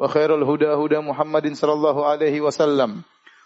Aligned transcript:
وخير 0.00 0.34
الهدى 0.34 0.66
هدى 0.66 0.98
محمد 0.98 1.52
صلى 1.52 1.72
الله 1.72 2.06
عليه 2.06 2.40
وسلم 2.40 3.02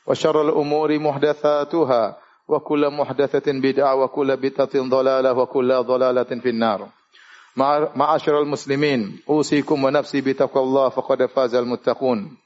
وشر 0.06 0.36
الأمور 0.42 0.98
محدثاتها 0.98 2.02
وكل 2.48 2.82
محدثة 2.90 3.46
بدعة 3.52 3.94
وكل 3.94 4.36
بدعة 4.36 4.74
ضلالة 4.74 5.32
وكل 5.32 5.70
ضلالة 5.82 6.30
في 6.42 6.48
النار 6.48 6.88
معاشر 7.96 8.42
المسلمين 8.42 9.22
أوصيكم 9.28 9.84
ونفسي 9.84 10.20
بتقوى 10.20 10.62
الله 10.62 10.88
فقد 10.88 11.26
فاز 11.26 11.54
المتقون 11.54 12.36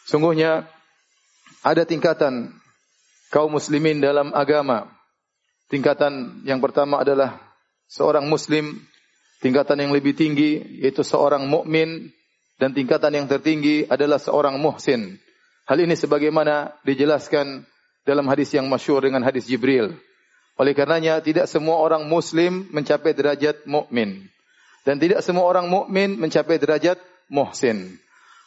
Sungguhnya 0.00 0.66
ada 1.62 1.84
tingkatan 1.86 2.56
kaum 3.30 3.52
muslimin 3.54 4.02
dalam 4.02 4.34
agama. 4.34 4.90
Tingkatan 5.70 6.42
yang 6.42 6.58
pertama 6.58 7.04
adalah 7.04 7.38
seorang 7.86 8.26
muslim, 8.26 8.74
tingkatan 9.38 9.86
yang 9.86 9.92
lebih 9.94 10.18
tinggi 10.18 10.82
yaitu 10.82 11.06
seorang 11.06 11.46
mukmin 11.46 12.10
dan 12.55 12.71
tingkatan 12.71 13.11
yang 13.11 13.27
tertinggi 13.27 13.87
adalah 13.87 14.19
seorang 14.19 14.59
muhsin. 14.59 15.19
Hal 15.65 15.81
ini 15.81 15.97
sebagaimana 15.97 16.77
dijelaskan 16.85 17.65
dalam 18.05 18.25
hadis 18.29 18.53
yang 18.53 18.69
masyhur 18.69 19.01
dengan 19.01 19.25
hadis 19.25 19.49
Jibril. 19.49 19.97
Oleh 20.55 20.71
karenanya 20.71 21.19
tidak 21.19 21.51
semua 21.51 21.83
orang 21.83 22.07
muslim 22.07 22.69
mencapai 22.71 23.11
derajat 23.11 23.67
mukmin 23.67 24.31
dan 24.85 25.01
tidak 25.01 25.25
semua 25.25 25.49
orang 25.49 25.67
mukmin 25.67 26.15
mencapai 26.15 26.61
derajat 26.61 27.01
muhsin. 27.27 27.97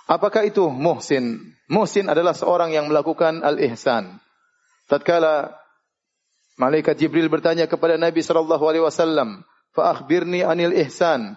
Apakah 0.09 0.47
itu 0.47 0.71
muhsin? 0.73 1.53
Muhsin 1.69 2.09
adalah 2.09 2.33
seorang 2.33 2.73
yang 2.73 2.89
melakukan 2.89 3.45
al-ihsan. 3.45 4.17
Tatkala 4.89 5.53
malaikat 6.57 6.97
Jibril 6.97 7.29
bertanya 7.29 7.69
kepada 7.69 8.01
Nabi 8.01 8.25
sallallahu 8.25 8.65
alaihi 8.65 8.87
wasallam, 8.87 9.45
"Fa 9.77 9.93
akhbirni 9.93 10.41
anil 10.47 10.73
ihsan." 10.89 11.37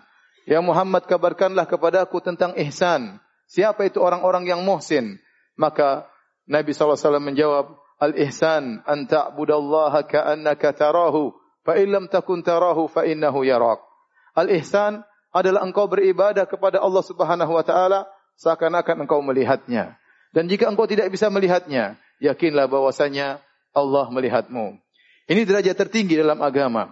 Ya 0.51 0.59
Muhammad 0.59 1.07
kabarkanlah 1.07 1.63
kepadaku 1.63 2.19
tentang 2.19 2.51
ihsan. 2.59 3.23
Siapa 3.47 3.87
itu 3.87 4.03
orang-orang 4.03 4.51
yang 4.51 4.59
muhsin? 4.67 5.15
Maka 5.55 6.11
Nabi 6.43 6.75
SAW 6.75 7.23
menjawab, 7.23 7.79
Al-ihsan 8.03 8.83
an 8.83 9.07
ta'budallaha 9.07 10.03
ka'annaka 10.03 10.75
tarahu, 10.75 11.31
fa 11.63 11.79
illam 11.79 12.11
takun 12.11 12.43
tarahu 12.43 12.91
fa 12.91 13.07
innahu 13.07 13.47
yarak. 13.47 13.79
Al-ihsan 14.35 15.07
adalah 15.31 15.63
engkau 15.63 15.87
beribadah 15.87 16.43
kepada 16.43 16.83
Allah 16.83 17.03
Subhanahu 17.07 17.55
wa 17.55 17.63
taala 17.63 18.11
seakan-akan 18.35 19.07
engkau 19.07 19.23
melihatnya. 19.23 19.95
Dan 20.35 20.51
jika 20.51 20.67
engkau 20.67 20.83
tidak 20.83 21.07
bisa 21.15 21.31
melihatnya, 21.31 21.95
yakinlah 22.19 22.67
bahwasanya 22.67 23.39
Allah 23.71 24.11
melihatmu. 24.11 24.75
Ini 25.31 25.47
derajat 25.47 25.79
tertinggi 25.79 26.19
dalam 26.19 26.43
agama, 26.43 26.91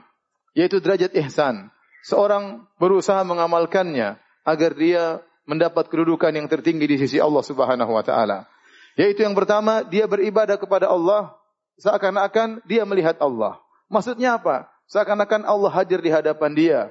yaitu 0.56 0.80
derajat 0.80 1.12
ihsan 1.28 1.74
seorang 2.06 2.66
berusaha 2.80 3.22
mengamalkannya 3.24 4.20
agar 4.48 4.72
dia 4.76 5.20
mendapat 5.50 5.90
kedudukan 5.90 6.30
yang 6.30 6.46
tertinggi 6.46 6.86
di 6.86 6.98
sisi 7.02 7.18
Allah 7.18 7.42
Subhanahu 7.42 7.92
wa 7.92 8.04
taala. 8.06 8.46
Yaitu 8.94 9.24
yang 9.26 9.34
pertama, 9.34 9.82
dia 9.82 10.06
beribadah 10.06 10.60
kepada 10.60 10.92
Allah 10.92 11.34
seakan-akan 11.80 12.62
dia 12.68 12.84
melihat 12.84 13.18
Allah. 13.18 13.58
Maksudnya 13.90 14.38
apa? 14.38 14.70
Seakan-akan 14.92 15.48
Allah 15.48 15.72
hadir 15.74 16.04
di 16.04 16.12
hadapan 16.14 16.52
dia. 16.54 16.82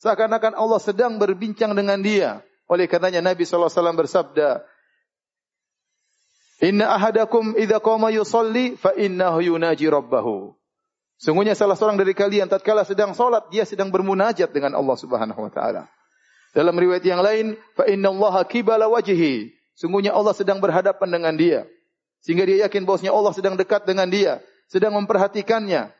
Seakan-akan 0.00 0.56
Allah 0.56 0.80
sedang 0.80 1.20
berbincang 1.20 1.76
dengan 1.76 2.00
dia. 2.00 2.40
Oleh 2.70 2.86
karenanya 2.86 3.20
Nabi 3.20 3.42
sallallahu 3.44 3.68
alaihi 3.68 3.78
wasallam 3.82 3.98
bersabda, 3.98 4.48
"Inna 6.62 6.94
ahadakum 6.94 7.58
idza 7.58 7.82
qama 7.82 8.14
yusalli 8.14 8.78
fa 8.78 8.94
innahu 8.94 9.42
yunaji 9.42 9.90
rabbahu." 9.90 10.54
Sungguhnya 11.20 11.52
salah 11.52 11.76
seorang 11.76 12.00
dari 12.00 12.16
kalian 12.16 12.48
tatkala 12.48 12.80
sedang 12.80 13.12
salat 13.12 13.44
dia 13.52 13.68
sedang 13.68 13.92
bermunajat 13.92 14.48
dengan 14.56 14.72
Allah 14.72 14.96
Subhanahu 14.96 15.36
wa 15.36 15.52
taala. 15.52 15.84
Dalam 16.56 16.72
riwayat 16.72 17.04
yang 17.04 17.20
lain, 17.20 17.60
fa 17.76 17.84
innallaha 17.84 18.40
qibala 18.48 18.88
wajhi. 18.88 19.52
Sungguhnya 19.76 20.16
Allah 20.16 20.32
sedang 20.32 20.64
berhadapan 20.64 21.08
dengan 21.12 21.36
dia. 21.36 21.60
Sehingga 22.24 22.48
dia 22.48 22.64
yakin 22.64 22.88
bahwasanya 22.88 23.12
Allah 23.12 23.32
sedang 23.36 23.54
dekat 23.54 23.84
dengan 23.84 24.08
dia, 24.08 24.40
sedang 24.72 24.96
memperhatikannya. 24.96 25.92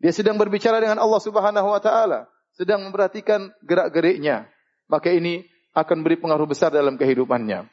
Dia 0.00 0.12
sedang 0.16 0.40
berbicara 0.40 0.80
dengan 0.80 0.96
Allah 0.96 1.20
Subhanahu 1.20 1.68
wa 1.68 1.80
taala, 1.84 2.24
sedang 2.56 2.88
memperhatikan 2.88 3.52
gerak-geriknya. 3.60 4.48
Maka 4.88 5.12
ini 5.12 5.44
akan 5.76 6.00
beri 6.00 6.16
pengaruh 6.16 6.48
besar 6.48 6.72
dalam 6.72 6.96
kehidupannya. 6.96 7.68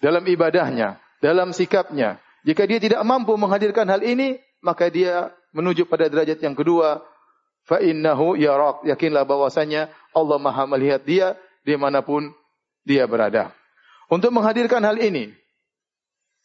Dalam 0.00 0.24
ibadahnya, 0.24 0.96
dalam 1.20 1.52
sikapnya. 1.52 2.16
Jika 2.48 2.64
dia 2.64 2.80
tidak 2.80 3.04
mampu 3.04 3.36
menghadirkan 3.36 3.88
hal 3.92 4.00
ini, 4.00 4.40
maka 4.64 4.88
dia 4.88 5.32
menuju 5.54 5.86
pada 5.86 6.10
derajat 6.10 6.42
yang 6.42 6.58
kedua 6.58 7.00
fa 7.64 7.80
innahu 7.80 8.34
yarak 8.36 8.84
yakinlah 8.84 9.24
bahwasanya 9.24 9.88
Allah 10.12 10.38
Maha 10.42 10.66
melihat 10.68 11.06
dia 11.06 11.38
di 11.64 11.78
manapun 11.78 12.34
dia 12.84 13.08
berada. 13.08 13.54
Untuk 14.12 14.34
menghadirkan 14.34 14.84
hal 14.84 15.00
ini 15.00 15.32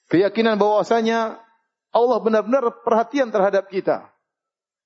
keyakinan 0.07 0.55
bahwasanya 0.55 1.41
Allah 1.89 2.17
benar-benar 2.21 2.85
perhatian 2.85 3.33
terhadap 3.33 3.67
kita. 3.67 4.07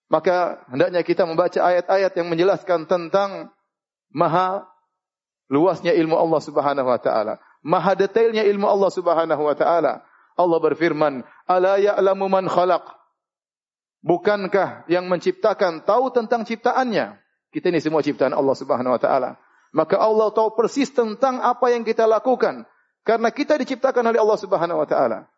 Maka 0.07 0.61
hendaknya 0.69 1.01
kita 1.03 1.28
membaca 1.28 1.59
ayat-ayat 1.59 2.11
yang 2.16 2.28
menjelaskan 2.31 2.85
tentang 2.85 3.50
maha 4.13 4.67
luasnya 5.50 5.91
ilmu 5.94 6.16
Allah 6.16 6.41
Subhanahu 6.44 6.88
wa 6.88 7.00
taala. 7.01 7.44
Maha 7.63 7.95
detailnya 7.95 8.44
ilmu 8.45 8.67
Allah 8.67 8.91
Subhanahu 8.94 9.41
wa 9.41 9.55
taala. 9.55 10.03
Allah 10.34 10.59
berfirman 10.59 11.22
ala 11.45 11.78
ya'lamu 11.78 12.25
man 12.25 12.50
khalaq 12.50 12.84
Bukankah 14.03 14.84
yang 14.91 15.08
menciptakan 15.08 15.88
tahu 15.88 16.12
tentang 16.12 16.44
ciptaannya? 16.44 17.24
Kita 17.56 17.72
ini 17.72 17.80
semua 17.80 18.03
ciptaan 18.03 18.36
Allah 18.36 18.52
Subhanahu 18.52 18.91
wa 18.91 19.00
taala. 19.00 19.40
Maka 19.72 19.96
Allah 19.96 20.28
tahu 20.36 20.53
persis 20.59 20.91
tentang 20.91 21.40
apa 21.40 21.72
yang 21.72 21.88
kita 21.88 22.03
lakukan 22.03 22.68
karena 23.08 23.30
kita 23.31 23.56
diciptakan 23.56 24.12
oleh 24.12 24.19
Allah 24.19 24.40
Subhanahu 24.40 24.84
wa 24.84 24.88
taala. 24.88 25.31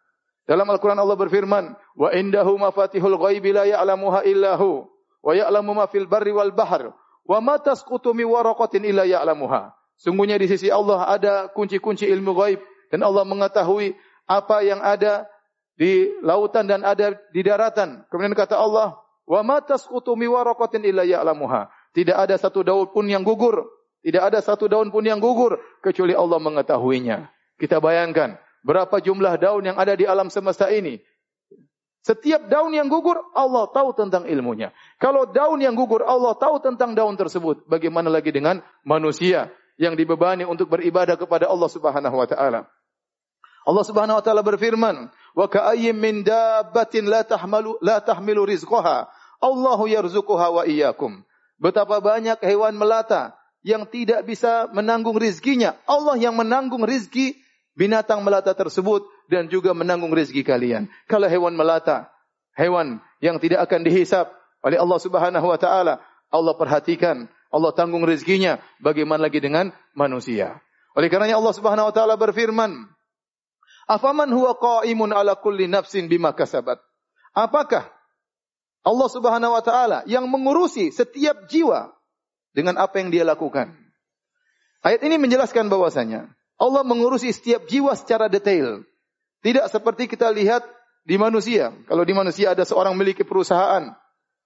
Dalam 0.49 0.65
Al-Qur'an 0.69 0.97
Allah 0.97 1.17
berfirman, 1.17 1.77
"Wa 1.97 2.09
indahu 2.13 2.57
mafatihul 2.57 3.17
ghaibi 3.21 3.53
la 3.53 3.69
ya'lamuha 3.69 4.25
illa 4.25 4.57
hu, 4.57 4.85
wa 5.21 5.31
ya'lamu 5.33 5.73
ma 5.73 5.85
fil 5.89 6.05
barri 6.05 6.33
wal 6.33 6.53
bahr, 6.53 6.93
wa 7.25 7.37
ma 7.41 7.57
tasqutu 7.57 8.13
min 8.13 8.29
waraqatin 8.29 8.85
illa 8.85 9.05
ya'lamuha." 9.05 9.73
Sungguhnya 9.97 10.41
di 10.41 10.45
sisi 10.49 10.69
Allah 10.69 11.05
ada 11.05 11.33
kunci-kunci 11.49 12.05
ilmu 12.05 12.33
gaib 12.37 12.61
dan 12.93 13.01
Allah 13.01 13.25
mengetahui 13.25 13.97
apa 14.29 14.61
yang 14.61 14.81
ada 14.81 15.25
di 15.75 16.07
lautan 16.23 16.65
dan 16.67 16.81
ada 16.87 17.15
di 17.31 17.43
daratan. 17.43 18.07
Kemudian 18.07 18.35
kata 18.35 18.55
Allah, 18.55 18.95
"Wa 19.27 19.43
ma 19.43 19.59
tasqutu 19.59 20.15
mi 20.15 20.27
waraqatin 20.27 20.83
illa 20.87 21.03
ya'lamuha." 21.03 21.67
Tidak 21.95 22.15
ada 22.15 22.35
satu 22.35 22.63
daun 22.63 22.91
pun 22.91 23.07
yang 23.07 23.23
gugur, 23.23 23.67
tidak 24.03 24.23
ada 24.33 24.39
satu 24.43 24.67
daun 24.67 24.91
pun 24.91 25.03
yang 25.03 25.19
gugur 25.19 25.59
kecuali 25.79 26.11
Allah 26.11 26.37
mengetahuinya. 26.37 27.31
Kita 27.55 27.79
bayangkan 27.79 28.35
berapa 28.61 28.99
jumlah 28.99 29.39
daun 29.39 29.63
yang 29.63 29.77
ada 29.79 29.95
di 29.95 30.03
alam 30.03 30.27
semesta 30.27 30.67
ini. 30.69 30.99
Setiap 32.05 32.45
daun 32.45 32.69
yang 32.69 32.85
gugur, 32.85 33.17
Allah 33.33 33.65
tahu 33.73 33.97
tentang 33.97 34.29
ilmunya. 34.29 34.69
Kalau 35.01 35.25
daun 35.25 35.57
yang 35.57 35.73
gugur, 35.73 36.05
Allah 36.05 36.37
tahu 36.37 36.61
tentang 36.61 36.93
daun 36.93 37.17
tersebut. 37.17 37.65
Bagaimana 37.65 38.13
lagi 38.13 38.29
dengan 38.29 38.61
manusia 38.85 39.49
yang 39.81 39.97
dibebani 39.97 40.45
untuk 40.45 40.69
beribadah 40.69 41.17
kepada 41.17 41.49
Allah 41.49 41.65
Subhanahu 41.65 42.13
wa 42.21 42.27
taala? 42.29 42.69
Allah 43.65 43.83
Subhanahu 43.83 44.21
wa 44.21 44.23
taala 44.23 44.45
berfirman, 44.45 45.09
"Wa 45.33 45.49
ka'ayyim 45.49 45.97
min 45.97 46.21
dabbatin 46.21 47.09
la 47.09 47.25
tahmalu 47.25 47.81
la 47.81 47.97
tahmilu 47.97 48.45
rizqaha, 48.45 49.09
Allahu 49.41 49.89
yarzuquha 49.89 50.47
wa 50.53 50.63
iyyakum." 50.69 51.25
Betapa 51.57 51.97
banyak 51.97 52.37
hewan 52.45 52.77
melata 52.77 53.33
yang 53.65 53.89
tidak 53.89 54.21
bisa 54.29 54.69
menanggung 54.69 55.17
rizkinya. 55.17 55.73
Allah 55.89 56.13
yang 56.21 56.37
menanggung 56.37 56.85
rizki 56.85 57.33
binatang 57.73 58.21
melata 58.21 58.53
tersebut 58.53 59.01
dan 59.27 59.49
juga 59.49 59.73
menanggung 59.73 60.13
rizki 60.13 60.45
kalian. 60.45 60.85
Kalau 61.09 61.25
hewan 61.25 61.57
melata, 61.57 62.13
hewan 62.53 63.01
yang 63.17 63.41
tidak 63.41 63.65
akan 63.65 63.81
dihisap 63.81 64.29
oleh 64.61 64.77
Allah 64.77 64.99
Subhanahu 65.01 65.47
wa 65.49 65.57
taala, 65.57 66.05
Allah 66.29 66.53
perhatikan, 66.53 67.25
Allah 67.49 67.71
tanggung 67.73 68.05
rizkinya. 68.05 68.61
Bagaimana 68.77 69.25
lagi 69.25 69.41
dengan 69.41 69.73
manusia? 69.97 70.61
Oleh 70.93 71.09
karenanya 71.09 71.41
Allah 71.41 71.55
Subhanahu 71.55 71.89
wa 71.89 71.93
taala 71.93 72.15
berfirman, 72.15 72.94
Afaman 73.85 74.33
huwa 74.33 74.57
qa'imun 74.57 75.13
ala 75.13 75.37
kulli 75.37 75.69
nafsin 75.69 76.09
bima 76.09 76.33
kasabat? 76.33 76.81
Apakah 77.37 77.85
Allah 78.85 79.09
Subhanahu 79.09 79.53
wa 79.53 79.63
taala 79.65 80.01
yang 80.09 80.25
mengurusi 80.29 80.89
setiap 80.89 81.45
jiwa 81.49 81.93
dengan 82.53 82.81
apa 82.81 82.97
yang 83.01 83.13
dia 83.13 83.21
lakukan? 83.25 83.73
Ayat 84.85 85.01
ini 85.05 85.17
menjelaskan 85.17 85.69
bahwasanya 85.69 86.29
Allah 86.61 86.81
mengurusi 86.85 87.29
setiap 87.33 87.65
jiwa 87.65 87.93
secara 87.97 88.29
detail. 88.29 88.85
Tidak 89.45 89.65
seperti 89.69 90.09
kita 90.09 90.29
lihat 90.33 90.65
di 91.05 91.21
manusia. 91.21 91.69
Kalau 91.85 92.01
di 92.01 92.13
manusia 92.17 92.57
ada 92.57 92.65
seorang 92.65 92.97
memiliki 92.97 93.21
perusahaan, 93.21 93.93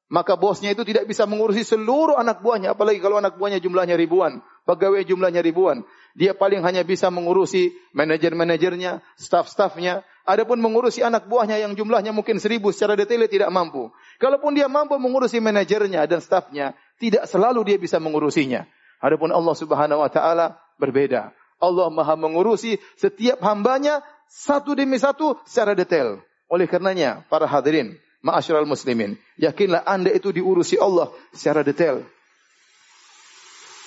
maka 0.10 0.36
bosnya 0.36 0.74
itu 0.74 0.84
tidak 0.84 1.06
bisa 1.06 1.30
mengurusi 1.30 1.62
seluruh 1.64 2.18
anak 2.18 2.42
buahnya, 2.42 2.74
apalagi 2.74 3.00
kalau 3.00 3.22
anak 3.22 3.38
buahnya 3.38 3.62
jumlahnya 3.62 3.96
ribuan, 3.96 4.42
pegawai 4.66 5.06
jumlahnya 5.06 5.40
ribuan. 5.46 5.86
Dia 6.20 6.36
paling 6.36 6.60
hanya 6.68 6.84
bisa 6.84 7.08
mengurusi 7.08 7.72
manajer-manajernya, 7.96 9.00
staf-stafnya. 9.16 10.04
Adapun 10.28 10.60
mengurusi 10.60 11.00
anak 11.00 11.32
buahnya 11.32 11.64
yang 11.64 11.80
jumlahnya 11.80 12.12
mungkin 12.12 12.44
seribu 12.44 12.76
secara 12.76 13.00
detail 13.00 13.24
tidak 13.32 13.48
mampu. 13.48 13.88
Kalaupun 14.20 14.52
dia 14.52 14.68
mampu 14.68 15.00
mengurusi 15.00 15.40
manajernya 15.40 16.04
dan 16.12 16.20
stafnya, 16.20 16.76
tidak 17.00 17.24
selalu 17.24 17.72
dia 17.72 17.78
bisa 17.80 18.04
mengurusinya. 18.04 18.68
Adapun 19.00 19.32
Allah 19.32 19.56
Subhanahu 19.56 20.04
wa 20.04 20.12
taala 20.12 20.60
berbeda. 20.76 21.32
Allah 21.56 21.88
Maha 21.88 22.20
mengurusi 22.20 22.76
setiap 23.00 23.40
hambanya 23.40 24.04
satu 24.28 24.76
demi 24.76 25.00
satu 25.00 25.40
secara 25.48 25.72
detail. 25.72 26.20
Oleh 26.52 26.68
karenanya, 26.68 27.24
para 27.32 27.48
hadirin, 27.48 27.96
ma'asyiral 28.20 28.68
muslimin, 28.68 29.16
yakinlah 29.40 29.88
Anda 29.88 30.12
itu 30.12 30.36
diurusi 30.36 30.76
Allah 30.76 31.16
secara 31.32 31.64
detail. 31.64 32.04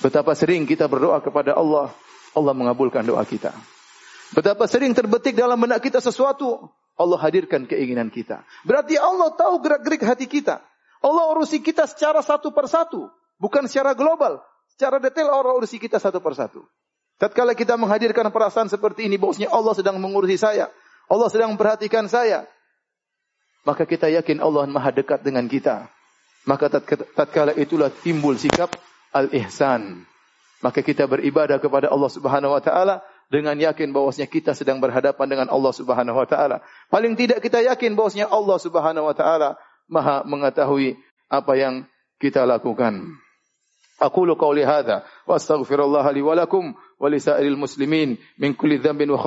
Betapa 0.00 0.32
sering 0.32 0.64
kita 0.64 0.88
berdoa 0.88 1.20
kepada 1.20 1.54
Allah, 1.54 1.92
Allah 2.32 2.54
mengabulkan 2.56 3.04
doa 3.04 3.22
kita. 3.24 3.52
Betapa 4.32 4.64
sering 4.64 4.96
terbetik 4.96 5.36
dalam 5.36 5.60
benak 5.60 5.84
kita 5.84 6.00
sesuatu, 6.00 6.72
Allah 6.96 7.18
hadirkan 7.20 7.68
keinginan 7.68 8.08
kita. 8.08 8.40
Berarti 8.64 8.96
Allah 8.96 9.32
tahu 9.36 9.60
gerak-gerik 9.60 10.02
hati 10.04 10.24
kita. 10.24 10.64
Allah 11.02 11.24
urusi 11.34 11.60
kita 11.60 11.84
secara 11.84 12.22
satu 12.24 12.54
persatu, 12.54 13.10
bukan 13.36 13.68
secara 13.68 13.92
global. 13.92 14.40
Secara 14.72 14.96
detail 15.02 15.28
Allah 15.28 15.52
urusi 15.52 15.76
kita 15.76 16.00
satu 16.00 16.22
persatu. 16.24 16.64
Tatkala 17.20 17.52
kita 17.52 17.76
menghadirkan 17.76 18.32
perasaan 18.32 18.72
seperti 18.72 19.04
ini, 19.04 19.20
bahwasanya 19.20 19.52
Allah 19.52 19.74
sedang 19.76 20.00
mengurusi 20.00 20.40
saya. 20.40 20.72
Allah 21.12 21.28
sedang 21.28 21.52
memperhatikan 21.52 22.08
saya. 22.08 22.48
Maka 23.62 23.84
kita 23.86 24.10
yakin 24.10 24.42
Allah 24.42 24.66
maha 24.66 24.90
dekat 24.90 25.22
dengan 25.22 25.46
kita. 25.46 25.86
Maka 26.48 26.66
tatkala 27.14 27.54
itulah 27.54 27.92
timbul 27.92 28.34
sikap 28.34 28.74
al-ihsan. 29.14 30.02
Maka 30.62 30.80
kita 30.80 31.10
beribadah 31.10 31.58
kepada 31.58 31.90
Allah 31.90 32.06
Subhanahu 32.06 32.54
wa 32.54 32.62
taala 32.62 33.02
dengan 33.26 33.58
yakin 33.58 33.90
bahwasanya 33.90 34.30
kita 34.30 34.54
sedang 34.54 34.78
berhadapan 34.78 35.26
dengan 35.26 35.50
Allah 35.50 35.74
Subhanahu 35.74 36.14
wa 36.14 36.26
taala. 36.28 36.62
Paling 36.86 37.18
tidak 37.18 37.42
kita 37.42 37.58
yakin 37.66 37.98
bahwasanya 37.98 38.30
Allah 38.30 38.58
Subhanahu 38.62 39.10
wa 39.10 39.14
taala 39.16 39.58
Maha 39.90 40.22
mengetahui 40.22 40.94
apa 41.26 41.52
yang 41.58 41.84
kita 42.22 42.46
lakukan. 42.46 43.18
Aqulu 43.98 44.38
qawli 44.38 44.62
hadza 44.62 45.02
wa 45.26 45.34
astaghfirullah 45.34 46.06
li 46.14 46.22
wa 46.22 46.38
lakum 46.38 46.72
wa 46.74 47.06
li 47.10 47.18
sa'iril 47.18 47.58
muslimin 47.58 48.14
min 48.38 48.54
kulli 48.54 48.78
dhanbin 48.78 49.10
wa 49.10 49.18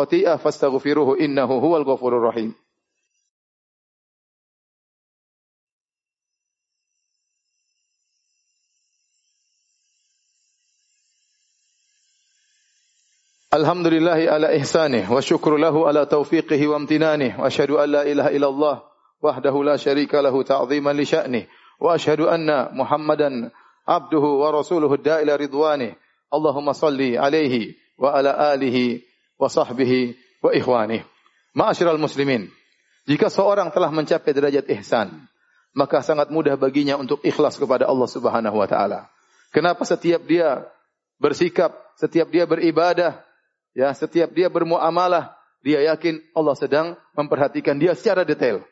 Alhamdulillahi 13.56 14.28
ala 14.28 14.52
ihsani 14.52 15.08
wa 15.08 15.24
syukru 15.24 15.56
lahu 15.56 15.88
ala 15.88 16.04
tawfiqihi 16.04 16.68
wa 16.68 16.76
amtinani 16.76 17.40
wa 17.40 17.48
ashadu 17.48 17.80
an 17.80 17.88
la 17.88 18.04
ilaha 18.04 18.36
ilallah 18.36 18.84
wahdahu 19.24 19.64
la 19.64 19.80
syarika 19.80 20.20
lahu 20.20 20.44
ta'ziman 20.44 20.92
li 20.92 21.08
sya'ni 21.08 21.48
wa 21.80 21.96
ashadu 21.96 22.28
anna 22.28 22.68
muhammadan 22.76 23.48
abduhu 23.88 24.44
wa 24.44 24.52
rasuluhu 24.52 25.00
da'ila 25.00 25.40
ridwani 25.40 25.96
Allahumma 26.28 26.76
salli 26.76 27.16
alaihi 27.16 27.80
wa 27.96 28.12
ala 28.12 28.36
alihi 28.52 29.00
wa 29.40 29.48
sahbihi 29.48 30.20
wa 30.44 30.52
ikhwani 30.52 31.08
ma'asyiral 31.56 31.96
muslimin 31.96 32.52
jika 33.08 33.32
seorang 33.32 33.72
telah 33.72 33.88
mencapai 33.88 34.36
derajat 34.36 34.68
ihsan 34.84 35.32
maka 35.72 36.04
sangat 36.04 36.28
mudah 36.28 36.60
baginya 36.60 37.00
untuk 37.00 37.24
ikhlas 37.24 37.56
kepada 37.56 37.88
Allah 37.88 38.08
subhanahu 38.12 38.60
wa 38.60 38.68
ta'ala. 38.68 39.08
Kenapa 39.56 39.88
setiap 39.88 40.28
dia 40.28 40.68
bersikap 41.24 41.72
setiap 41.96 42.28
dia 42.28 42.44
beribadah 42.44 43.24
Ya, 43.76 43.92
setiap 43.92 44.32
dia 44.32 44.48
bermuamalah, 44.48 45.36
dia 45.60 45.84
yakin 45.84 46.24
Allah 46.32 46.56
sedang 46.56 46.88
memperhatikan 47.14 47.76
dia 47.76 47.92
secara 47.92 48.24
detail. 48.24 48.64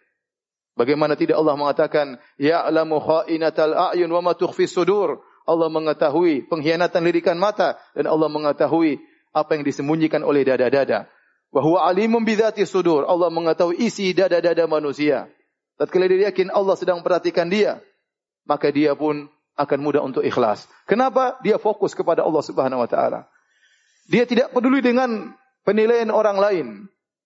Bagaimana 0.73 1.13
tidak 1.13 1.38
Allah 1.38 1.59
mengatakan, 1.59 2.17
Ya'lamu 2.39 2.97
kha'inatal 2.97 3.75
a'yun 3.94 4.09
wa 4.09 4.31
ma 4.31 4.33
tukhfi 4.33 4.65
sudur. 4.65 5.21
Allah 5.44 5.67
mengetahui 5.67 6.47
pengkhianatan 6.47 7.03
lirikan 7.03 7.35
mata 7.35 7.75
dan 7.91 8.07
Allah 8.07 8.31
mengetahui 8.31 8.95
apa 9.35 9.59
yang 9.59 9.67
disembunyikan 9.67 10.23
oleh 10.23 10.47
dada-dada. 10.47 11.11
Wa 11.51 11.59
huwa 11.59 11.83
alimun 11.83 12.23
bi 12.23 12.39
dzati 12.39 12.63
sudur. 12.63 13.03
Allah 13.03 13.27
mengetahui 13.27 13.75
isi 13.83 14.15
dada-dada 14.15 14.65
manusia. 14.71 15.27
Tatkala 15.75 16.07
dia 16.07 16.31
yakin 16.31 16.47
Allah 16.47 16.79
sedang 16.79 17.03
memperhatikan 17.03 17.51
dia, 17.51 17.83
maka 18.47 18.71
dia 18.71 18.95
pun 18.95 19.27
akan 19.59 19.79
mudah 19.83 20.01
untuk 20.01 20.23
ikhlas. 20.23 20.65
Kenapa? 20.88 21.38
Dia 21.44 21.59
fokus 21.59 21.91
kepada 21.91 22.23
Allah 22.23 22.41
Subhanahu 22.41 22.81
wa 22.81 22.89
taala. 22.89 23.27
Dia 24.07 24.27
tidak 24.27 24.51
peduli 24.51 24.83
dengan 24.83 25.31
penilaian 25.63 26.11
orang 26.11 26.38
lain, 26.39 26.67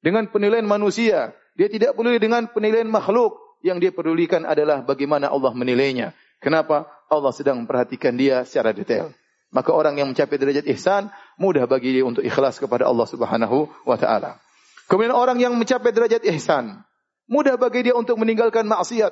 dengan 0.01 0.29
penilaian 0.29 0.65
manusia. 0.65 1.33
Dia 1.57 1.67
tidak 1.73 1.97
peduli 1.97 2.21
dengan 2.21 2.45
penilaian 2.49 2.89
makhluk. 2.89 3.37
Yang 3.65 3.77
dia 3.81 3.91
pedulikan 3.91 4.45
adalah 4.45 4.85
bagaimana 4.85 5.33
Allah 5.33 5.49
menilainya. 5.57 6.13
Kenapa? 6.37 6.85
Allah 7.09 7.33
sedang 7.33 7.65
memperhatikan 7.65 8.13
dia 8.13 8.45
secara 8.45 8.69
detail. 8.69 9.09
Maka 9.49 9.73
orang 9.73 9.97
yang 9.97 10.13
mencapai 10.13 10.37
derajat 10.37 10.69
ihsan, 10.77 11.09
mudah 11.41 11.65
bagi 11.65 11.97
dia 11.97 12.05
untuk 12.05 12.21
ikhlas 12.21 12.61
kepada 12.61 12.85
Allah 12.85 13.09
subhanahu 13.09 13.65
wa 13.81 13.97
ta'ala. 13.97 14.37
Kemudian 14.85 15.15
orang 15.15 15.41
yang 15.41 15.57
mencapai 15.57 15.89
derajat 15.89 16.21
ihsan, 16.37 16.85
mudah 17.25 17.57
bagi 17.57 17.89
dia 17.89 17.97
untuk 17.97 18.21
meninggalkan 18.21 18.69
maksiat. 18.69 19.09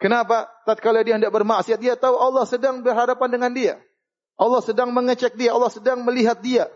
Kenapa? 0.00 0.48
Tatkala 0.64 1.04
dia 1.04 1.20
hendak 1.20 1.36
bermaksiat, 1.36 1.76
dia 1.76 2.00
tahu 2.00 2.16
Allah 2.16 2.48
sedang 2.48 2.80
berhadapan 2.80 3.28
dengan 3.28 3.52
dia. 3.52 3.74
Allah 4.40 4.64
sedang 4.64 4.88
mengecek 4.96 5.36
dia, 5.36 5.52
Allah 5.52 5.68
sedang 5.68 6.00
melihat 6.00 6.40
dia 6.40 6.72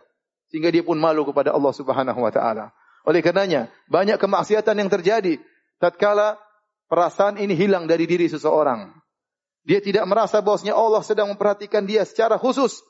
sehingga 0.50 0.68
dia 0.74 0.82
pun 0.82 0.98
malu 0.98 1.22
kepada 1.22 1.54
Allah 1.54 1.72
Subhanahu 1.72 2.20
wa 2.20 2.32
taala. 2.34 2.74
Oleh 3.06 3.24
karenanya, 3.24 3.72
banyak 3.88 4.20
kemaksiatan 4.20 4.76
yang 4.76 4.90
terjadi 4.92 5.40
tatkala 5.80 6.36
perasaan 6.90 7.40
ini 7.40 7.56
hilang 7.56 7.88
dari 7.88 8.04
diri 8.04 8.28
seseorang. 8.28 8.92
Dia 9.64 9.80
tidak 9.80 10.04
merasa 10.10 10.42
bahwasanya 10.42 10.76
Allah 10.76 11.00
sedang 11.06 11.32
memperhatikan 11.32 11.86
dia 11.86 12.04
secara 12.04 12.36
khusus. 12.36 12.82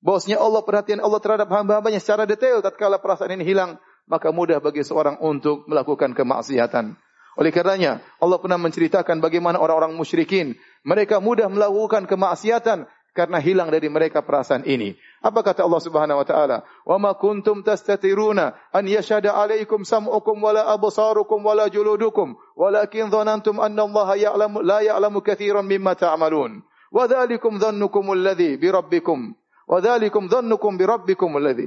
Bahwasanya 0.00 0.38
Allah 0.40 0.62
perhatian 0.62 1.02
Allah 1.02 1.20
terhadap 1.20 1.50
hamba-hambanya 1.50 2.00
secara 2.00 2.24
detail 2.24 2.62
tatkala 2.64 2.98
perasaan 2.98 3.34
ini 3.38 3.44
hilang, 3.46 3.78
maka 4.08 4.32
mudah 4.32 4.58
bagi 4.58 4.82
seorang 4.82 5.20
untuk 5.20 5.68
melakukan 5.68 6.16
kemaksiatan. 6.16 6.96
Oleh 7.38 7.54
karenanya, 7.54 8.02
Allah 8.18 8.42
pernah 8.42 8.58
menceritakan 8.58 9.22
bagaimana 9.22 9.62
orang-orang 9.62 9.94
musyrikin 9.94 10.58
mereka 10.82 11.22
mudah 11.22 11.46
melakukan 11.46 12.10
kemaksiatan 12.10 12.90
karena 13.18 13.42
hilang 13.42 13.74
dari 13.74 13.90
mereka 13.90 14.22
perasaan 14.22 14.62
ini. 14.62 14.94
Apa 15.18 15.42
kata 15.42 15.66
Allah 15.66 15.82
Subhanahu 15.82 16.22
wa 16.22 16.26
taala? 16.26 16.62
"Wa 16.86 17.02
ma 17.02 17.18
kuntum 17.18 17.66
tastatiruna 17.66 18.54
an 18.70 18.84
yashhada 18.86 19.34
'alaikum 19.34 19.82
sam'ukum 19.82 20.38
wala 20.38 20.70
absarukum 20.70 21.42
wala 21.42 21.66
juludukum, 21.66 22.38
walakin 22.54 23.10
dhanantum 23.10 23.58
anna 23.58 23.90
Allah 23.90 24.08
ya'lamu 24.14 24.62
la 24.62 24.86
ya'lamu 24.86 25.18
katsiran 25.18 25.66
mimma 25.66 25.98
ta'malun." 25.98 26.62
Wa 26.94 27.10
dzalikum 27.10 27.58
dhannukum 27.58 28.14
alladhi 28.14 28.54
bi 28.54 28.70
rabbikum. 28.70 29.34
Wa 29.66 29.82
dzalikum 29.82 30.30
dhannukum 30.30 30.78
bi 30.78 30.86
rabbikum 30.86 31.34
alladhi 31.34 31.66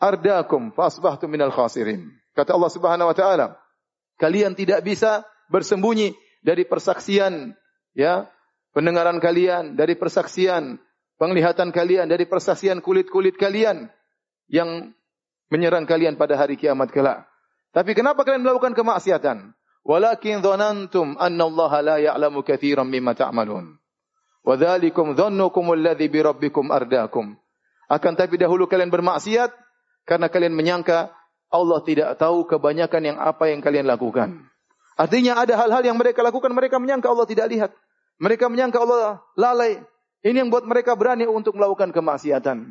ardakum 0.00 0.72
fa 0.72 0.88
asbahtum 0.88 1.28
minal 1.28 1.52
khasirin. 1.52 2.08
Kata 2.32 2.56
Allah 2.56 2.72
Subhanahu 2.72 3.12
wa 3.12 3.16
taala, 3.16 3.46
kalian 4.16 4.56
tidak 4.56 4.80
bisa 4.80 5.22
bersembunyi 5.52 6.16
dari 6.40 6.64
persaksian 6.64 7.52
ya 7.92 8.31
pendengaran 8.72 9.20
kalian, 9.22 9.76
dari 9.76 9.94
persaksian, 9.94 10.80
penglihatan 11.20 11.70
kalian, 11.70 12.08
dari 12.08 12.24
persaksian 12.26 12.80
kulit-kulit 12.80 13.38
kalian 13.38 13.88
yang 14.48 14.92
menyerang 15.52 15.84
kalian 15.84 16.16
pada 16.16 16.34
hari 16.40 16.56
kiamat 16.56 16.88
kelak. 16.90 17.28
Tapi 17.72 17.92
kenapa 17.96 18.24
kalian 18.24 18.44
melakukan 18.44 18.76
kemaksiatan? 18.76 19.56
Walakin 19.82 20.44
dhanantum 20.44 21.16
anna 21.18 21.44
Allah 21.48 21.72
la 21.82 21.96
ya'lamu 21.98 22.44
katsiran 22.44 22.88
mimma 22.88 23.16
ta'malun. 23.16 23.76
Wa 24.42 24.54
dzalikum 24.58 25.14
dhannukum 25.14 25.72
alladhi 25.72 26.06
bi 26.10 26.20
rabbikum 26.20 26.68
ardakum. 26.70 27.34
Akan 27.88 28.16
tapi 28.16 28.40
dahulu 28.40 28.70
kalian 28.70 28.88
bermaksiat 28.88 29.52
karena 30.08 30.26
kalian 30.32 30.54
menyangka 30.56 31.12
Allah 31.52 31.80
tidak 31.84 32.16
tahu 32.16 32.48
kebanyakan 32.48 33.12
yang 33.12 33.18
apa 33.20 33.52
yang 33.52 33.60
kalian 33.60 33.84
lakukan. 33.84 34.48
Artinya 34.96 35.40
ada 35.40 35.56
hal-hal 35.60 35.82
yang 35.84 35.98
mereka 36.00 36.24
lakukan 36.24 36.52
mereka 36.52 36.80
menyangka 36.80 37.12
Allah 37.12 37.28
tidak 37.28 37.46
lihat. 37.52 37.70
Mereka 38.20 38.50
menyangka 38.52 38.82
Allah 38.82 39.22
lalai. 39.38 39.80
Ini 40.22 40.44
yang 40.44 40.50
buat 40.52 40.62
mereka 40.66 40.94
berani 40.94 41.26
untuk 41.26 41.58
melakukan 41.58 41.90
kemaksiatan. 41.90 42.70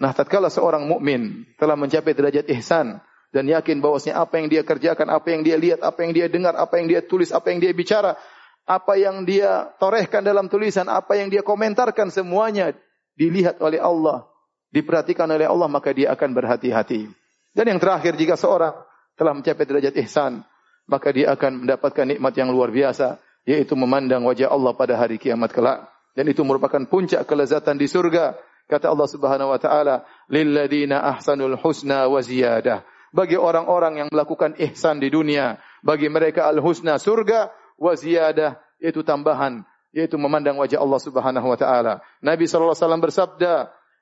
Nah, 0.00 0.10
tatkala 0.16 0.48
seorang 0.48 0.88
mukmin 0.88 1.44
telah 1.60 1.76
mencapai 1.76 2.16
derajat 2.16 2.48
ihsan 2.58 2.98
dan 3.30 3.44
yakin 3.46 3.78
bahwasanya 3.78 4.18
apa 4.18 4.40
yang 4.42 4.48
dia 4.50 4.62
kerjakan, 4.66 5.06
apa 5.12 5.28
yang 5.30 5.44
dia 5.46 5.54
lihat, 5.60 5.84
apa 5.84 6.02
yang 6.02 6.12
dia 6.16 6.26
dengar, 6.26 6.56
apa 6.58 6.80
yang 6.80 6.90
dia 6.90 7.00
tulis, 7.04 7.30
apa 7.30 7.52
yang 7.52 7.62
dia 7.62 7.70
bicara, 7.70 8.18
apa 8.66 8.98
yang 8.98 9.22
dia 9.22 9.70
torehkan 9.78 10.26
dalam 10.26 10.50
tulisan, 10.50 10.88
apa 10.90 11.14
yang 11.20 11.30
dia 11.30 11.44
komentarkan 11.46 12.10
semuanya 12.10 12.74
dilihat 13.14 13.62
oleh 13.62 13.78
Allah, 13.78 14.26
diperhatikan 14.74 15.30
oleh 15.30 15.46
Allah, 15.46 15.68
maka 15.70 15.94
dia 15.94 16.10
akan 16.10 16.34
berhati-hati. 16.34 17.06
Dan 17.54 17.64
yang 17.70 17.78
terakhir 17.78 18.18
jika 18.18 18.34
seorang 18.34 18.74
telah 19.14 19.36
mencapai 19.36 19.68
derajat 19.68 19.94
ihsan, 20.06 20.42
maka 20.90 21.14
dia 21.14 21.30
akan 21.34 21.66
mendapatkan 21.66 22.06
nikmat 22.08 22.34
yang 22.34 22.50
luar 22.50 22.74
biasa, 22.74 23.20
yaitu 23.48 23.76
memandang 23.76 24.24
wajah 24.26 24.52
Allah 24.52 24.72
pada 24.76 24.96
hari 24.96 25.16
kiamat 25.16 25.52
kelak. 25.52 25.88
Dan 26.12 26.28
itu 26.28 26.42
merupakan 26.42 26.82
puncak 26.84 27.24
kelezatan 27.24 27.78
di 27.78 27.86
surga. 27.86 28.34
Kata 28.66 28.90
Allah 28.90 29.08
Subhanahu 29.08 29.50
wa 29.50 29.58
taala, 29.58 30.06
"Lilladzina 30.30 31.02
ahsanul 31.02 31.58
husna 31.58 32.06
wa 32.06 32.20
ziyadah." 32.22 32.82
Bagi 33.10 33.34
orang-orang 33.34 34.06
yang 34.06 34.08
melakukan 34.10 34.54
ihsan 34.70 35.02
di 35.02 35.10
dunia, 35.10 35.58
bagi 35.82 36.06
mereka 36.06 36.46
al-husna 36.46 36.94
surga 37.02 37.50
wa 37.74 37.92
ziyadah 37.98 38.62
yaitu 38.78 39.02
tambahan, 39.02 39.66
yaitu 39.90 40.14
memandang 40.14 40.54
wajah 40.62 40.78
Allah 40.78 41.00
Subhanahu 41.02 41.46
wa 41.50 41.58
taala. 41.58 41.98
Nabi 42.22 42.46
sallallahu 42.46 42.74
alaihi 42.74 42.84
wasallam 42.86 43.02
bersabda, 43.02 43.52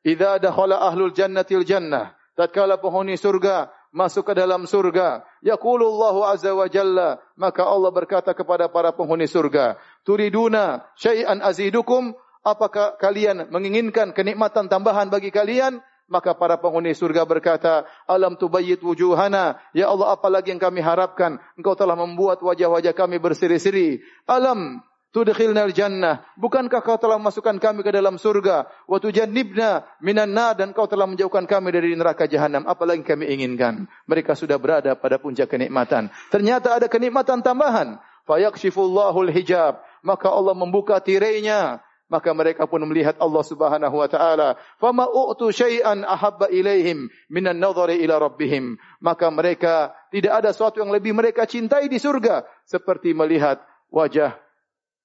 "Idza 0.04 0.32
dakhala 0.44 0.76
ahlul 0.84 1.16
jannatil 1.16 1.64
jannah" 1.64 2.12
tatkala 2.36 2.76
penghuni 2.76 3.16
surga 3.16 3.72
masuk 3.94 4.30
ke 4.30 4.32
dalam 4.36 4.64
surga. 4.68 5.24
Yaqulullahu 5.44 6.24
azza 6.24 6.52
wa 6.52 6.66
jalla, 6.68 7.18
maka 7.34 7.64
Allah 7.64 7.90
berkata 7.92 8.32
kepada 8.36 8.68
para 8.68 8.92
penghuni 8.92 9.26
surga, 9.26 9.76
"Turiduna 10.04 10.84
syai'an 10.96 11.40
azidukum?" 11.40 12.14
Apakah 12.46 12.96
kalian 12.96 13.50
menginginkan 13.52 14.14
kenikmatan 14.16 14.70
tambahan 14.70 15.12
bagi 15.12 15.28
kalian? 15.28 15.84
Maka 16.08 16.32
para 16.32 16.56
penghuni 16.56 16.96
surga 16.96 17.28
berkata, 17.28 17.84
Alam 18.08 18.40
tubayyid 18.40 18.80
wujuhana. 18.80 19.60
Ya 19.76 19.92
Allah, 19.92 20.16
apa 20.16 20.32
lagi 20.32 20.48
yang 20.56 20.62
kami 20.62 20.80
harapkan? 20.80 21.36
Engkau 21.60 21.76
telah 21.76 21.92
membuat 21.92 22.40
wajah-wajah 22.40 22.96
kami 22.96 23.20
berseri-seri. 23.20 24.00
Alam 24.24 24.80
tudkhilna 25.12 25.68
al-jannah. 25.68 26.24
Bukankah 26.36 26.80
kau 26.84 27.00
telah 27.00 27.16
masukkan 27.16 27.56
kami 27.56 27.80
ke 27.84 27.90
dalam 27.90 28.20
surga? 28.20 28.68
Wa 28.84 28.98
tujannibna 29.00 29.84
minan 30.04 30.32
nar 30.36 30.56
dan 30.58 30.76
kau 30.76 30.86
telah 30.86 31.08
menjauhkan 31.08 31.48
kami 31.48 31.72
dari 31.72 31.94
neraka 31.96 32.28
jahanam 32.28 32.64
apalagi 32.68 33.04
kami 33.04 33.28
inginkan? 33.32 33.88
Mereka 34.08 34.36
sudah 34.36 34.60
berada 34.60 34.94
pada 34.94 35.16
puncak 35.16 35.48
kenikmatan. 35.48 36.12
Ternyata 36.28 36.76
ada 36.76 36.86
kenikmatan 36.86 37.40
tambahan. 37.40 38.00
Fayakshifullahu 38.28 39.24
al-hijab 39.24 39.80
maka 40.04 40.28
Allah 40.30 40.54
membuka 40.54 41.00
tirainya. 41.02 41.82
Maka 42.08 42.32
mereka 42.32 42.64
pun 42.64 42.80
melihat 42.88 43.20
Allah 43.20 43.44
Subhanahu 43.44 44.00
wa 44.00 44.08
taala. 44.08 44.56
Fama 44.80 45.04
u'tu 45.04 45.52
syai'an 45.52 46.08
ahabba 46.08 46.48
ilaihim 46.48 47.12
minan 47.28 47.60
nadhari 47.60 48.00
ila 48.00 48.16
rabbihim. 48.16 48.80
Maka 49.04 49.28
mereka 49.28 49.92
tidak 50.08 50.40
ada 50.40 50.48
sesuatu 50.56 50.80
yang 50.80 50.88
lebih 50.88 51.12
mereka 51.12 51.44
cintai 51.44 51.84
di 51.84 52.00
surga. 52.00 52.48
Seperti 52.64 53.12
melihat 53.12 53.60
wajah 53.92 54.40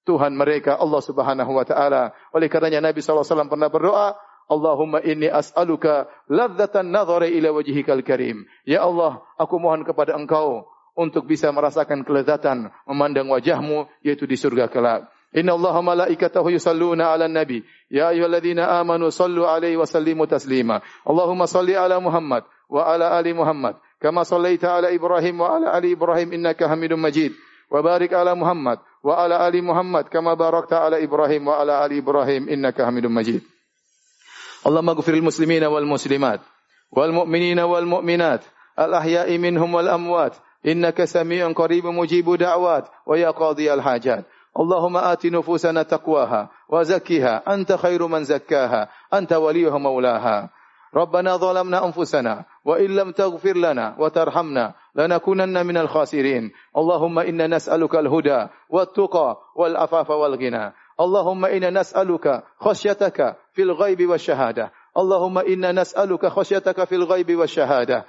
Tuhan 0.04 0.36
mereka 0.36 0.76
Allah 0.76 1.00
Subhanahu 1.00 1.52
wa 1.56 1.64
taala. 1.64 2.12
Oleh 2.36 2.52
karenanya 2.52 2.92
Nabi 2.92 3.00
sallallahu 3.00 3.24
alaihi 3.24 3.32
wasallam 3.32 3.50
pernah 3.52 3.68
berdoa, 3.72 4.08
Allahumma 4.44 5.00
inni 5.00 5.32
as'aluka 5.32 6.04
ladzatan 6.28 6.92
nadhari 6.92 7.32
ila 7.40 7.56
wajhikal 7.56 8.04
karim. 8.04 8.44
Ya 8.68 8.84
Allah, 8.84 9.24
aku 9.40 9.56
mohon 9.56 9.88
kepada 9.88 10.12
Engkau 10.12 10.68
untuk 10.92 11.24
bisa 11.24 11.48
merasakan 11.50 12.04
kelezatan 12.04 12.68
memandang 12.84 13.32
wajahmu 13.32 13.88
yaitu 14.04 14.28
di 14.28 14.36
surga 14.36 14.68
kelak. 14.68 15.08
Inna 15.34 15.58
Allah 15.58 15.74
malaikatahu 15.82 16.54
yusalluna 16.54 17.10
ala 17.10 17.26
nabi. 17.26 17.66
Ya 17.90 18.14
ayuhalladzina 18.14 18.70
amanu 18.78 19.10
sallu 19.10 19.48
alaihi 19.48 19.74
wa 19.74 19.88
sallimu 19.88 20.30
taslima. 20.30 20.78
Allahumma 21.02 21.50
salli 21.50 21.74
ala 21.74 21.98
Muhammad 21.98 22.46
wa 22.70 22.86
ala 22.86 23.18
ali 23.18 23.34
Muhammad. 23.34 23.74
Kama 23.98 24.22
sallaita 24.22 24.78
ala 24.78 24.94
Ibrahim 24.94 25.42
wa 25.42 25.58
ala 25.58 25.74
ali 25.74 25.98
Ibrahim 25.98 26.38
innaka 26.38 26.70
hamidun 26.70 27.02
majid. 27.02 27.34
Wa 27.66 27.82
barik 27.82 28.14
ala 28.14 28.38
Muhammad 28.38 28.78
وعلى 29.04 29.48
آل 29.48 29.64
محمد 29.64 30.04
كما 30.08 30.34
باركت 30.34 30.72
على 30.72 31.04
إبراهيم 31.04 31.48
وعلى 31.48 31.86
آل 31.86 31.92
إبراهيم 31.98 32.48
إنك 32.48 32.82
حميد 32.82 33.06
مجيد. 33.06 33.42
اللهم 34.66 34.88
اغفر 34.88 35.12
للمسلمين 35.12 35.64
والمسلمات 35.64 36.40
والمؤمنين 36.92 37.60
والمؤمنات 37.60 38.44
الأحياء 38.78 39.38
منهم 39.38 39.74
والأموات 39.74 40.34
إنك 40.66 41.04
سميع 41.04 41.52
قريب 41.52 41.86
مجيب 41.86 42.34
دعوات 42.34 42.88
ويا 43.06 43.30
قاضي 43.30 43.74
الحاجات. 43.74 44.24
اللهم 44.60 44.96
آت 44.96 45.26
نفوسنا 45.26 45.82
تقواها 45.82 46.50
وزكها. 46.68 47.54
أنت 47.54 47.72
خير 47.72 48.06
من 48.06 48.24
زكاها. 48.24 48.88
أنت 49.14 49.32
وليها 49.32 49.78
مولاها. 49.78 50.50
ربنا 50.94 51.36
ظلمنا 51.36 51.86
أنفسنا 51.86 52.44
وإن 52.64 52.90
لم 52.96 53.12
تغفر 53.12 53.56
لنا 53.56 53.96
وترحمنا 53.98 54.74
لنكونن 54.96 55.66
من 55.66 55.76
الخاسرين. 55.76 56.52
اللهم 56.76 57.18
إنا 57.18 57.46
نسألك 57.46 57.94
الهدى 57.94 58.46
والتقى 58.70 59.36
والعفاف 59.56 60.10
والغنى. 60.10 60.72
اللهم 61.00 61.44
إنا 61.44 61.70
نسألك 61.70 62.42
خشيتك 62.58 63.36
في 63.52 63.62
الغيب 63.62 64.10
والشهادة. 64.10 64.72
اللهم 64.98 65.38
إنا 65.38 65.72
نسألك 65.72 66.26
خشيتك 66.26 66.84
في 66.84 66.94
الغيب 66.94 67.36
والشهادة. 67.36 68.04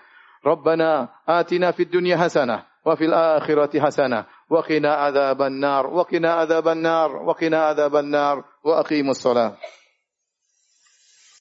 ربنا 0.45 1.09
آتنا 1.29 1.71
في 1.71 1.83
الدنيا 1.83 2.17
حسنة 2.17 2.63
وفي 2.85 3.05
الآخرة 3.05 3.79
حسنة. 3.79 4.25
وقنا 4.49 4.93
عذاب 4.93 5.41
النار 5.41 5.87
وقنا 5.87 6.33
عذاب 6.33 6.67
النار 6.67 7.15
وقنا 7.15 7.57
عذاب 7.57 7.95
النار. 7.95 8.43
وأقيموا 8.63 9.11
الصلاة. 9.11 9.57